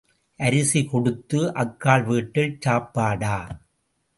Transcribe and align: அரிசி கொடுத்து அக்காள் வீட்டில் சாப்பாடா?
அரிசி 0.39 0.81
கொடுத்து 0.85 1.39
அக்காள் 1.55 2.05
வீட்டில் 2.05 2.57
சாப்பாடா? 2.59 3.35